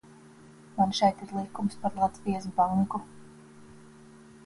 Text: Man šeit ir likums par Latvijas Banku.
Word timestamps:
Man 0.77 0.95
šeit 0.99 1.21
ir 1.27 1.35
likums 1.39 1.77
par 1.85 2.01
Latvijas 2.01 2.51
Banku. 2.59 3.07